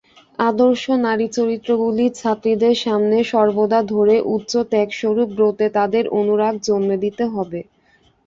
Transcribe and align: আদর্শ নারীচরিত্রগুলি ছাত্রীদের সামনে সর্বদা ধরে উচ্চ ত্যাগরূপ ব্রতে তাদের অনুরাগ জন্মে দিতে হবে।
আদর্শ 0.39 0.83
নারীচরিত্রগুলি 1.03 2.05
ছাত্রীদের 2.19 2.75
সামনে 2.79 3.17
সর্বদা 3.31 3.79
ধরে 3.91 4.15
উচ্চ 4.35 4.51
ত্যাগরূপ 4.71 5.29
ব্রতে 5.35 5.65
তাদের 5.77 6.03
অনুরাগ 6.19 6.53
জন্মে 6.67 6.97
দিতে 7.03 7.23
হবে। 7.33 7.59